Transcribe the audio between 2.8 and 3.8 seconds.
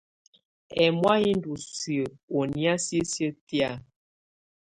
sisiǝ́ tɛ̀á.